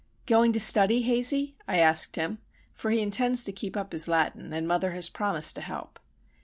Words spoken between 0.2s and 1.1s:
"Going to study,